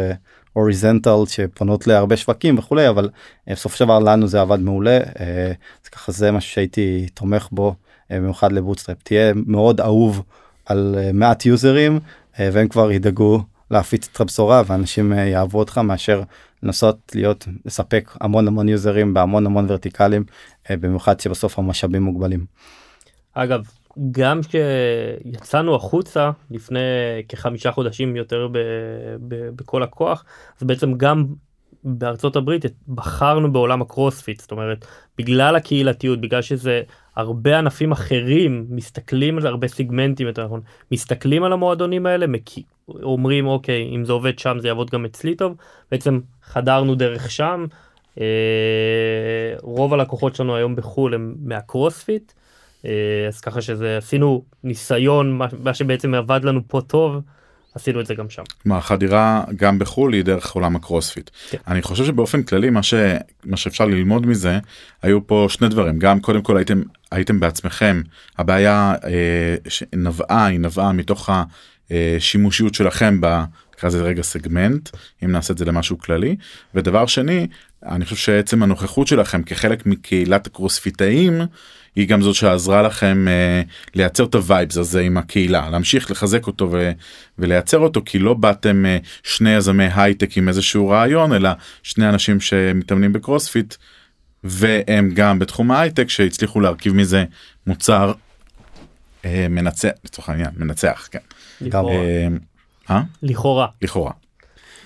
[0.56, 3.10] אוריזנטל שפונות להרבה שווקים וכולי אבל
[3.50, 4.98] אה, בסופו של דבר לנו זה עבד מעולה.
[5.20, 5.52] אה,
[5.84, 7.76] אז ככה זה משהו שהייתי תומך בו
[8.12, 8.98] אה, במיוחד לבוטסטראפ.
[9.04, 10.24] תהיה מאוד אהוב
[10.66, 12.00] על אה, מעט יוזרים
[12.40, 16.24] אה, והם כבר ידאגו להפיץ את הבשורה ואנשים אה, יאהבו אותך מאשר
[16.64, 20.24] לנסות להיות לספק המון המון יוזרים בהמון המון ורטיקלים
[20.70, 22.46] אה, במיוחד שבסוף המשאבים מוגבלים.
[23.34, 23.64] אגב,
[24.12, 26.80] גם כשיצאנו החוצה לפני
[27.30, 28.58] כחמישה חודשים יותר ב,
[29.28, 30.26] ב, בכל הכוח,
[30.58, 31.26] אז בעצם גם
[31.84, 34.86] בארצות הברית בחרנו בעולם הקרוספיט, זאת אומרת,
[35.18, 36.82] בגלל הקהילתיות, בגלל שזה
[37.16, 43.48] הרבה ענפים אחרים מסתכלים על הרבה סיגמנטים יותר נכון, מסתכלים על המועדונים האלה, מכי- אומרים
[43.48, 45.56] אוקיי, אם זה עובד שם זה יעבוד גם אצלי טוב,
[45.92, 47.66] בעצם חדרנו דרך שם.
[48.20, 48.26] אה,
[49.62, 52.34] רוב הלקוחות שלנו היום בחו"ל הם מהקרוספיט.
[52.86, 52.92] אה,
[53.28, 57.22] אז ככה שזה עשינו ניסיון מה, מה שבעצם עבד לנו פה טוב
[57.76, 58.44] עשינו את זה גם שם.
[58.64, 61.30] כלומר החדירה גם בחו"ל היא דרך עולם הקרוספיט.
[61.50, 61.58] כן.
[61.68, 62.94] אני חושב שבאופן כללי מה, ש...
[63.44, 64.60] מה שאפשר ללמוד מזה
[65.02, 68.02] היו פה שני דברים גם קודם כל הייתם הייתם בעצמכם
[68.38, 71.30] הבעיה אה, שנבעה היא נבעה מתוך
[71.90, 73.44] השימושיות שלכם ב...
[73.78, 74.90] נקרא לזה רגע סגמנט
[75.24, 76.36] אם נעשה את זה למשהו כללי
[76.76, 77.48] ודבר שני
[77.86, 81.42] אני חושב שעצם הנוכחות שלכם כחלק מקהילת הקרוספיטאים
[81.96, 83.62] היא גם זאת שעזרה לכם אה,
[83.96, 86.92] לייצר את ה vibes הזה עם הקהילה להמשיך לחזק אותו ו,
[87.40, 91.50] ולייצר אותו כי לא באתם אה, שני יזמי הייטק עם איזשהו רעיון אלא
[91.84, 93.76] שני אנשים שמתאמנים בקרוספיט
[94.44, 97.26] והם גם בתחום ההייטק שהצליחו להרכיב מזה
[97.68, 98.14] מוצר
[99.26, 101.20] אה, מנצח לצורך העניין מנצח כן.
[101.62, 101.94] לכאורה.
[101.94, 102.28] אה,
[102.90, 103.02] אה?
[103.24, 103.68] לכאורה.
[103.82, 104.12] לכאורה.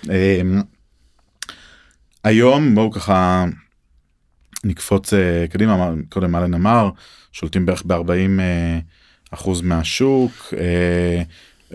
[0.09, 0.41] אה,
[2.23, 3.45] היום בואו ככה
[4.67, 6.89] נקפוץ אה, קדימה קודם אלן אמר
[7.31, 8.41] שולטים בערך ב-40
[9.31, 10.53] אחוז מהשוק.
[10.57, 11.23] אה,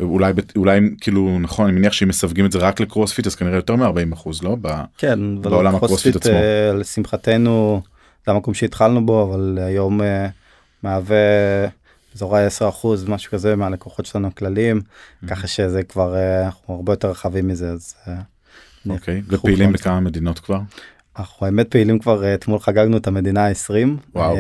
[0.00, 3.76] אולי אולי כאילו נכון אני מניח שאם מסווגים את זה רק לקרוספיט אז כנראה יותר
[3.76, 4.56] מ-40 אחוז לא?
[4.60, 6.32] ב- כן, בעולם הקרוספיט עצמו.
[6.32, 7.82] אה, לשמחתנו
[8.26, 10.28] זה המקום שהתחלנו בו אבל היום אה,
[10.82, 11.16] מהווה
[12.14, 14.80] אזורי 10 אחוז משהו כזה מהלקוחות שלנו הכלליים
[15.26, 18.14] ככה שזה כבר אה, אנחנו הרבה יותר רחבים מזה אז אה,
[18.88, 20.60] אוקיי אנחנו ופעילים בכמה מדינות כבר?
[21.18, 23.88] אנחנו האמת פעילים כבר אה, אתמול חגגנו את המדינה ה-20.
[24.14, 24.36] וואו.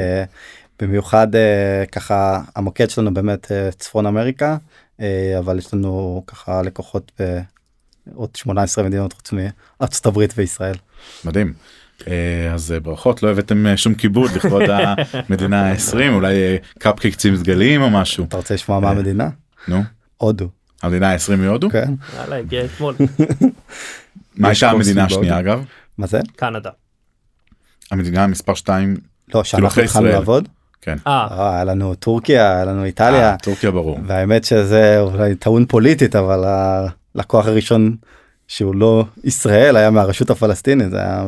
[0.82, 4.56] במיוחד אה, ככה המוקד שלנו באמת אה, צפון אמריקה
[5.00, 7.12] אה, אבל יש לנו ככה לקוחות
[8.06, 10.74] בעוד 18 מדינות חוץ מארצות הברית וישראל.
[11.24, 11.52] מדהים.
[12.08, 14.62] אה, אז אה, ברכות לא הבאתם אה, שום כיבוד לכבוד
[15.28, 18.92] המדינה ה-20 אולי קפקיקצים סגליים או משהו אתה רוצה לשמוע מה אה.
[18.92, 19.28] המדינה?
[19.68, 19.82] נו
[20.16, 20.48] הודו.
[20.82, 21.94] המדינה ה-20 מהודו כן.
[22.16, 22.94] יאללה, הגיע אתמול.
[24.36, 25.38] מה יש הייתה המדינה השנייה?
[25.38, 25.64] אגב
[25.98, 26.20] מה זה?
[26.36, 26.70] קנדה.
[27.90, 28.96] המדינה מספר 2
[29.34, 30.08] לא שאנחנו אחרי התחלנו.
[30.08, 30.48] לעבוד.
[30.88, 36.16] אה, אה, היה לנו טורקיה היה לנו איטליה טורקיה ברור והאמת שזה אולי טעון פוליטית
[36.16, 36.44] אבל
[37.14, 37.96] הלקוח הראשון
[38.48, 41.24] שהוא לא ישראל היה מהרשות הפלסטינית זה היה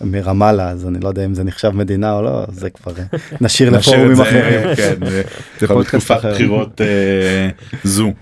[0.00, 3.70] מרמאללה אז אני לא יודע אם זה נחשב מדינה או לא זה כבר אה, נשאיר
[3.70, 4.74] לפורומים אחרים.
[4.76, 5.22] כן, זה
[5.58, 6.32] זה יכול להיות פודקאסט תקופת אחר.
[6.34, 7.48] בחירות אה,
[7.84, 8.12] זו.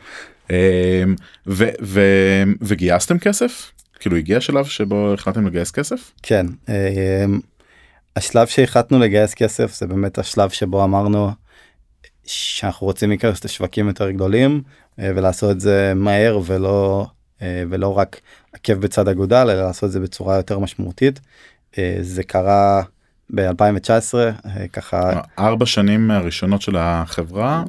[0.51, 1.03] אה,
[1.47, 3.71] ו- ו- וגייסתם כסף?
[4.03, 6.13] כאילו הגיע שלב שבו החלטתם לגייס כסף?
[6.23, 7.25] כן אה,
[8.17, 11.31] השלב שהחלטנו לגייס כסף זה באמת השלב שבו אמרנו
[12.25, 14.63] שאנחנו רוצים להיכנס לשווקים יותר גדולים
[14.99, 17.07] אה, ולעשות את זה מהר ולא
[17.43, 18.21] אה, ולא רק
[18.53, 21.21] עקב בצד אגודל אלא לעשות את זה בצורה יותר משמעותית.
[21.79, 22.83] אה, זה קרה
[23.35, 24.15] ב-2019
[24.73, 27.65] ככה ארבע שנים הראשונות של החברה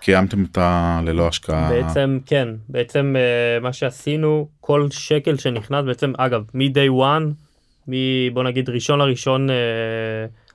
[0.00, 1.70] קיימתם אותה ללא השקעה.
[1.70, 7.24] בעצם כן, בעצם אה, מה שעשינו, כל שקל שנכנס בעצם, אגב, מ-day one,
[7.88, 9.56] מ- בוא נגיד ראשון לראשון אה,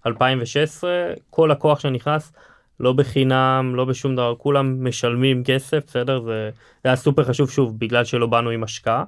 [0.06, 0.92] 2016,
[1.30, 2.34] כל לקוח שנכנס,
[2.80, 6.22] לא בחינם, לא בשום דבר, כולם משלמים כסף, בסדר?
[6.22, 6.50] זה
[6.84, 9.04] זה היה סופר חשוב שוב, בגלל שלא באנו עם השקעה.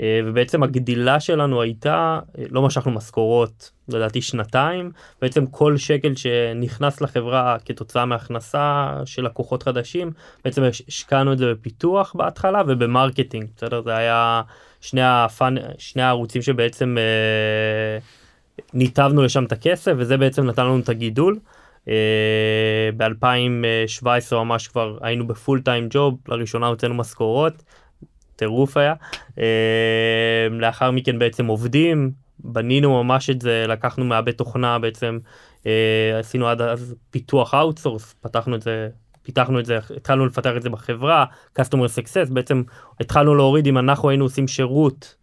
[0.00, 4.90] אה, ובעצם הגדילה שלנו הייתה, אה, לא משכנו משכורות, לדעתי שנתיים,
[5.22, 10.10] בעצם כל שקל שנכנס לחברה כתוצאה מהכנסה של לקוחות חדשים,
[10.44, 13.82] בעצם הש- השקענו את זה בפיתוח בהתחלה וב marketing, בסדר?
[13.82, 14.42] זה היה
[14.80, 15.54] שני, הפאנ...
[15.78, 17.98] שני הערוצים שבעצם אה,
[18.74, 21.38] ניתבנו לשם את הכסף, וזה בעצם נתן לנו את הגידול.
[21.88, 27.62] אה, ב-2017 ממש כבר היינו ב full time job, לראשונה הוצאנו משכורות,
[28.36, 28.94] טירוף היה.
[29.38, 35.18] אה, לאחר מכן בעצם עובדים, בנינו ממש את זה, לקחנו מהבית תוכנה בעצם,
[35.66, 38.88] אה, עשינו עד אז פיתוח outsource, פתחנו את זה,
[39.22, 41.24] פיתחנו את זה, התחלנו לפתח את זה בחברה,
[41.58, 42.62] customer success, בעצם
[43.00, 45.14] התחלנו להוריד אם אנחנו היינו עושים שירות.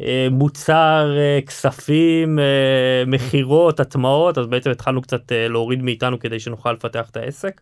[0.00, 6.40] אה, מוצר, אה, כספים, אה, מכירות, הטמעות, אז בעצם התחלנו קצת אה, להוריד מאיתנו כדי
[6.40, 7.60] שנוכל לפתח את העסק.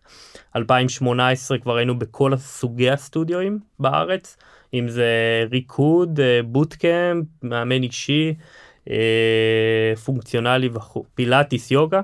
[0.57, 4.37] 2018 כבר היינו בכל סוגי הסטודיואים בארץ,
[4.75, 8.44] אם זה ריקוד, אה, בוטקאמפ, מאמן אישי, אה,
[10.05, 12.01] פונקציונלי וכו', פילאטיס, יוגה.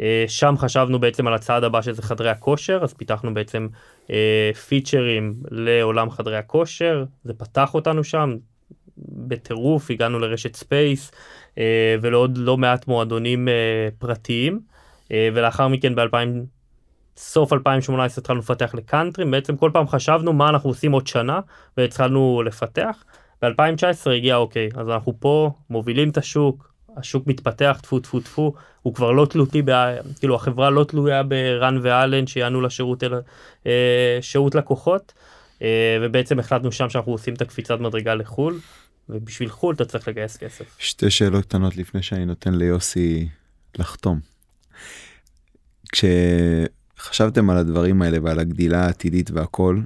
[0.00, 3.68] אה, שם חשבנו בעצם על הצעד הבא שזה חדרי הכושר, אז פיתחנו בעצם
[4.10, 8.36] אה, פיצ'רים לעולם חדרי הכושר, זה פתח אותנו שם,
[8.98, 11.12] בטירוף, הגענו לרשת ספייס
[11.58, 14.60] אה, ולעוד לא מעט מועדונים אה, פרטיים,
[15.12, 16.16] אה, ולאחר מכן ב-2000,
[17.16, 21.40] סוף 2018 התחלנו לפתח לקאנטרים, בעצם כל פעם חשבנו מה אנחנו עושים עוד שנה,
[21.76, 23.04] והתחלנו לפתח.
[23.42, 28.94] ב-2019 הגיע אוקיי, אז אנחנו פה מובילים את השוק, השוק מתפתח, טפו טפו טפו, הוא
[28.94, 29.70] כבר לא תלותי, ב...
[30.18, 33.16] כאילו החברה לא תלויה ברן ואלן שיענו לשירות אלא
[33.66, 35.12] אה, שירות לקוחות,
[35.62, 38.60] אה, ובעצם החלטנו שם שאנחנו עושים את הקפיצת מדרגה לחו"ל,
[39.08, 40.64] ובשביל חו"ל אתה צריך לגייס כסף.
[40.78, 43.28] שתי שאלות קטנות לפני שאני נותן ליוסי
[43.78, 44.20] לחתום.
[45.92, 49.80] כשחשבתם על הדברים האלה ועל הגדילה העתידית והכל,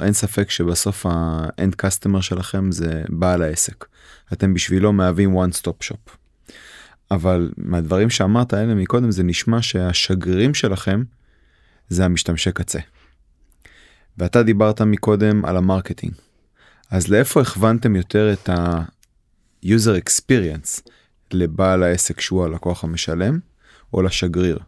[0.00, 3.84] אין ספק שבסוף האנד קסטומר שלכם זה בעל העסק.
[4.32, 6.10] אתם בשבילו מהווים one stop shop.
[7.10, 11.02] אבל מהדברים שאמרת האלה מקודם זה נשמע שהשגרירים שלכם
[11.88, 12.78] זה המשתמשי קצה.
[14.18, 16.12] ואתה דיברת מקודם על ה marketing.
[16.90, 20.90] אז לאיפה הכוונתם יותר את ה-user experience
[21.32, 23.38] לבעל העסק שהוא הלקוח המשלם
[23.92, 24.58] או לשגריר?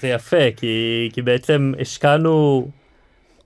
[0.00, 2.68] זה יפה כי, כי בעצם השקענו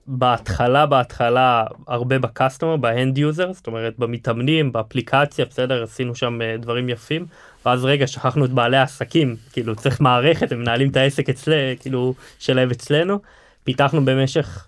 [0.07, 6.41] בהתחלה בהתחלה הרבה ב customer ב end user זאת אומרת במתאמנים באפליקציה בסדר עשינו שם
[6.41, 7.25] אה, דברים יפים.
[7.65, 12.13] ואז רגע שכחנו את בעלי העסקים כאילו צריך מערכת הם מנהלים את העסק אצלנו כאילו
[12.39, 13.19] שלהם אצלנו.
[13.63, 14.67] פיתחנו במשך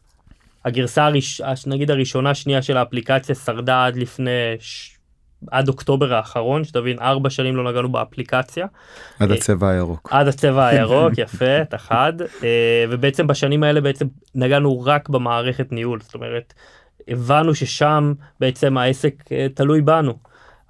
[0.66, 1.42] הגרסה הראש...
[1.68, 4.95] נגיד הראשונה שנייה של האפליקציה שרדה עד לפני ש...
[5.52, 8.68] עד אוקטובר האחרון, שתבין, ארבע שנים לא נגענו באפליקציה.
[9.20, 10.10] עד אה, הצבע הירוק.
[10.12, 12.14] עד הצבע הירוק, יפה, אתה חד.
[12.44, 16.54] אה, ובעצם בשנים האלה בעצם נגענו רק במערכת ניהול, זאת אומרת,
[17.08, 20.14] הבנו ששם בעצם העסק אה, תלוי בנו.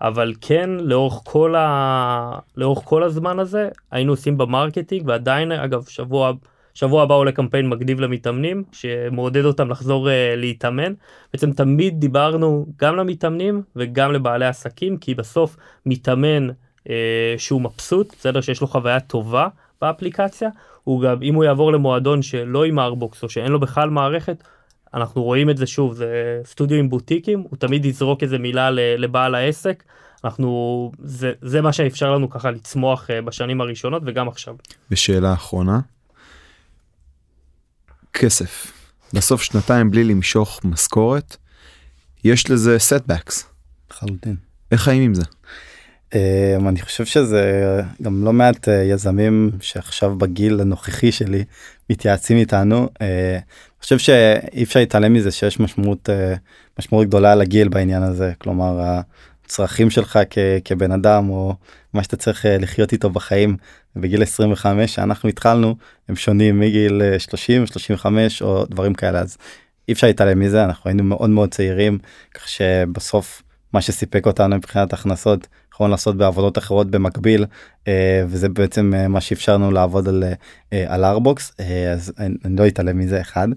[0.02, 2.40] אבל כן, לאורך כל, ה...
[2.58, 6.32] לאורך כל הזמן הזה, היינו עושים ב marketing, ועדיין, אגב, שבוע,
[6.76, 10.94] שבוע הבא עולה קמפיין מגניב למתאמנים, שמעודד אותם לחזור uh, להתאמן.
[11.34, 16.90] בעצם תמיד דיברנו גם למתאמנים וגם לבעלי עסקים, כי בסוף מתאמן uh,
[17.38, 19.48] שהוא מבסוט, בסדר, שיש לו חוויה טובה
[19.82, 20.50] באפליקציה,
[20.84, 24.44] הוא גם, אם הוא יעבור למועדון שלא עם ארבוקס, או שאין לו בכלל מערכת,
[24.94, 29.84] אנחנו רואים את זה שוב, זה סטודיואים בוטיקים, הוא תמיד יזרוק איזה מילה לבעל העסק.
[30.24, 34.56] אנחנו, זה, זה מה שאפשר לנו ככה לצמוח אה, בשנים הראשונות וגם עכשיו.
[34.92, 35.80] ושאלה אחרונה,
[38.18, 38.72] כסף.
[39.14, 41.38] בסוף שנתיים בלי למשוך משכורת,
[42.24, 43.44] יש לזה setbacks.
[43.92, 44.36] לחלוטין.
[44.72, 45.24] איך חיים עם זה?
[46.12, 51.44] Um, אני חושב שזה גם לא מעט uh, יזמים שעכשיו בגיל הנוכחי שלי
[51.90, 52.86] מתייעצים איתנו.
[52.86, 56.38] Uh, אני חושב שאי אפשר להתעלם מזה שיש משמעות uh,
[56.80, 59.00] משמעות גדולה לגיל בעניין הזה כלומר
[59.46, 61.56] הצרכים שלך כ, כבן אדם או
[61.94, 63.58] מה שאתה צריך uh, לחיות איתו בחיים
[63.96, 65.76] בגיל 25 שאנחנו התחלנו
[66.10, 69.38] הם שונים מגיל 30 35 או דברים כאלה אז
[69.88, 71.98] אי אפשר להתעלם מזה אנחנו היינו מאוד מאוד צעירים
[72.34, 73.42] כך שבסוף
[73.74, 77.46] מה שסיפק אותנו מבחינת הכנסות יכולנו לעשות בעבודות אחרות במקביל
[77.88, 80.24] אה, וזה בעצם אה, מה שאפשרנו לעבוד על,
[80.74, 81.52] אה, על ארבוקס
[81.94, 83.48] אז אני, לא אתעלם מזה אחד.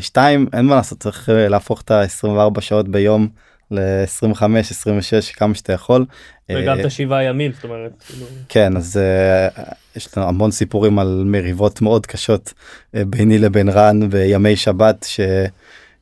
[0.00, 3.28] שתיים אין מה לעשות צריך להפוך את ה-24 שעות ביום
[3.70, 6.04] ל-25 26 כמה שאתה יכול.
[6.50, 7.92] וגם את השבעה ימים זאת אומרת.
[8.06, 8.26] כאילו.
[8.48, 9.00] כן אז
[9.96, 12.52] יש לנו המון סיפורים על מריבות מאוד קשות
[12.94, 15.06] ביני לבין רן בימי שבת.
[15.08, 15.20] ש...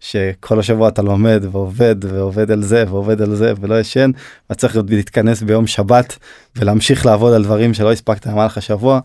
[0.01, 4.11] שכל השבוע אתה לומד ועובד ועובד על זה ועובד על זה ולא ישן
[4.51, 6.19] וצריך להתכנס ביום שבת
[6.57, 9.01] ולהמשיך לעבוד על דברים שלא הספקת במהלך השבוע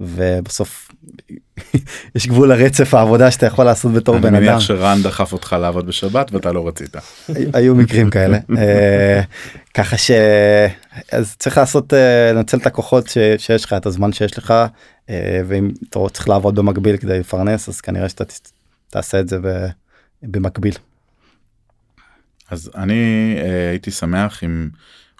[0.00, 0.88] ובסוף
[2.14, 4.34] יש גבול לרצף העבודה שאתה יכול לעשות בתור בן אדם.
[4.34, 6.96] אני מניח שרן דחף אותך לעבוד בשבת ואתה לא רצית.
[7.52, 9.20] היו מקרים כאלה אה,
[9.74, 10.10] ככה ש...
[11.12, 14.54] אז צריך לעשות אה, לנצל את הכוחות שיש לך את הזמן שיש לך
[15.10, 18.24] אה, ואם אתה צריך לעבוד במקביל כדי לפרנס אז כנראה שאתה
[18.90, 19.38] תעשה את זה.
[20.22, 20.74] במקביל.
[22.50, 23.34] אז אני
[23.70, 24.68] הייתי שמח אם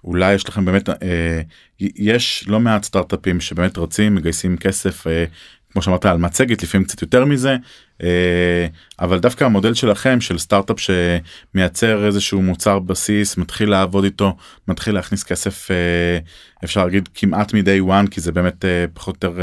[0.04, 1.40] אולי יש לכם באמת אה,
[1.80, 5.24] יש לא מעט סטארט-אפים שבאמת רצים מגייסים כסף אה,
[5.72, 7.56] כמו שאמרת על מצגת לפעמים קצת יותר מזה
[8.02, 8.66] אה,
[9.00, 14.36] אבל דווקא המודל שלכם של סטארט-אפ שמייצר איזשהו מוצר בסיס מתחיל לעבוד איתו
[14.68, 16.18] מתחיל להכניס כסף אה,
[16.64, 19.42] אפשר להגיד כמעט מ-day one כי זה באמת אה, פחות או יותר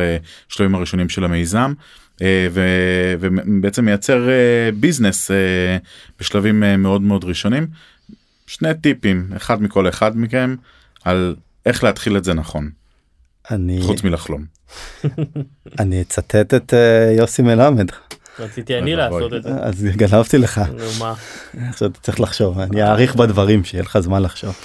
[0.49, 1.73] שלבים הראשונים של המיזם.
[2.21, 2.47] אה,
[3.19, 4.27] ובעצם מייצר
[4.79, 5.31] ביזנס
[6.19, 7.67] בשלבים מאוד מאוד ראשונים.
[8.47, 10.55] שני טיפים אחד מכל אחד מכם
[11.03, 11.35] על
[11.65, 12.69] איך להתחיל את זה נכון.
[13.51, 14.45] אני חוץ מלחלום.
[15.79, 16.73] אני אצטט את
[17.17, 17.87] יוסי מלמד.
[18.39, 19.49] רציתי אני לעשות את זה.
[19.61, 20.61] אז גנבתי לך.
[20.77, 21.13] נו מה.
[21.69, 24.55] עכשיו אתה צריך לחשוב אני אאריך בדברים שיהיה לך זמן לחשוב.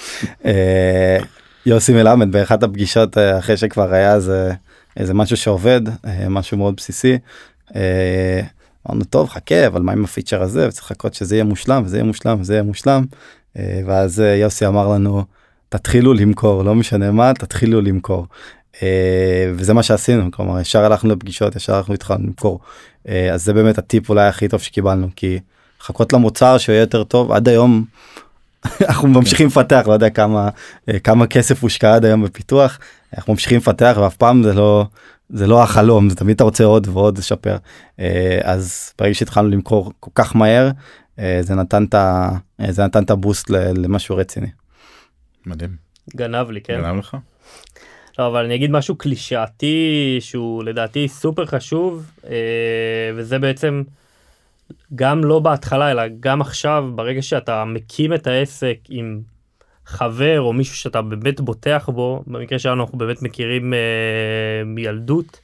[1.65, 4.53] יוסי מלמד באחת הפגישות אחרי שכבר היה זה.
[4.97, 7.17] איזה משהו שעובד אה, משהו מאוד בסיסי.
[7.75, 8.41] אה,
[8.87, 12.03] אמרנו טוב חכה אבל מה עם הפיצ'ר הזה וצריך לחכות שזה יהיה מושלם וזה יהיה
[12.03, 13.05] מושלם וזה יהיה מושלם.
[13.57, 15.23] אה, ואז יוסי אמר לנו
[15.69, 18.27] תתחילו למכור לא משנה מה תתחילו למכור.
[19.55, 22.59] וזה מה שעשינו כלומר ישר הלכנו לפגישות ישר הלכנו התחלנו למכור.
[23.33, 25.39] אז זה באמת הטיפ אולי הכי טוב שקיבלנו כי
[25.81, 27.85] חכות למוצר שיהיה יותר טוב עד היום
[28.87, 30.49] אנחנו ממשיכים לפתח לא יודע כמה
[31.03, 32.79] כמה כסף הושקע עד היום בפיתוח
[33.17, 34.85] אנחנו ממשיכים לפתח ואף פעם זה לא
[35.29, 37.57] זה לא החלום זה תמיד אתה רוצה עוד ועוד לשפר
[37.99, 40.71] אה, אז ברגע שהתחלנו למכור כל כך מהר
[41.19, 41.95] אה, זה נתן את.
[42.69, 44.49] זה נתן את הבוסט למשהו רציני.
[45.45, 45.75] מדהים.
[46.15, 46.81] גנב לי כן.
[46.81, 47.17] גנב לך?
[48.19, 53.83] לא, אבל אני אגיד משהו קלישאתי שהוא לדעתי סופר חשוב אה, וזה בעצם
[54.95, 59.21] גם לא בהתחלה אלא גם עכשיו ברגע שאתה מקים את העסק עם
[59.85, 63.79] חבר או מישהו שאתה באמת בוטח בו, במקרה שלנו אנחנו באמת מכירים אה,
[64.65, 65.39] מילדות,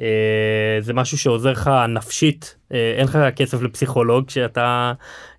[0.00, 4.92] אה, זה משהו שעוזר לך נפשית, אה, אין לך כסף לפסיכולוג כשאתה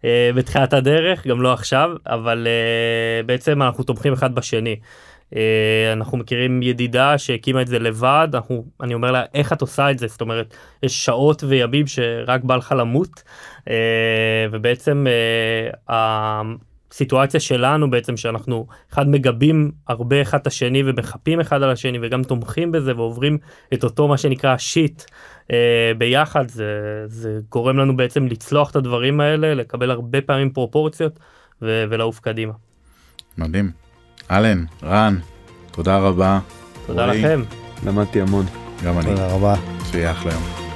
[0.06, 4.76] אה, בתחילת הדרך, גם לא עכשיו, אבל אה, בעצם אנחנו תומכים אחד בשני.
[5.34, 5.38] Uh,
[5.94, 10.00] אנחנו מכירים ידידה שהקימה את זה לבד, אנחנו, אני אומר לה איך את עושה את
[10.00, 10.54] זה, זאת אומרת
[10.84, 13.24] יש שעות וימים שרק בא לך למות
[13.60, 13.72] uh,
[14.52, 15.06] ובעצם
[15.90, 15.96] uh,
[16.92, 22.24] סיטואציה שלנו בעצם שאנחנו אחד מגבים הרבה אחד את השני ומחפים אחד על השני וגם
[22.24, 23.38] תומכים בזה ועוברים
[23.74, 25.04] את אותו מה שנקרא שיט
[25.52, 31.20] אה, ביחד זה, זה גורם לנו בעצם לצלוח את הדברים האלה לקבל הרבה פעמים פרופורציות
[31.62, 32.54] ו- ולעוף קדימה.
[33.38, 33.87] מדהים.
[34.32, 35.18] אלן, רן,
[35.72, 36.40] תודה רבה.
[36.86, 37.44] תודה לכם.
[37.86, 38.46] למדתי המון.
[38.84, 39.06] גם אני.
[39.06, 39.56] תודה רבה.
[39.92, 40.67] שיהיה אחלה יום.